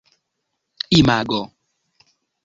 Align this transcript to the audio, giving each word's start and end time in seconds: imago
imago 0.99 1.41